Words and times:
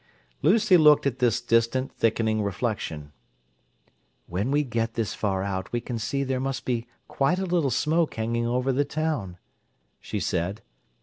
Lucy 0.41 0.77
looked 0.77 1.05
at 1.05 1.19
this 1.19 1.39
distant 1.39 1.91
thickening 1.91 2.41
reflection. 2.41 3.11
"When 4.25 4.49
we 4.49 4.63
get 4.63 4.95
this 4.95 5.13
far 5.13 5.43
out 5.43 5.71
we 5.71 5.79
can 5.79 5.99
see 5.99 6.23
there 6.23 6.39
must 6.39 6.65
be 6.65 6.87
quite 7.07 7.37
a 7.37 7.45
little 7.45 7.69
smoke 7.69 8.15
hanging 8.15 8.47
over 8.47 8.71
the 8.73 8.83
town," 8.83 9.37
she 9.99 10.19
said. 10.19 10.63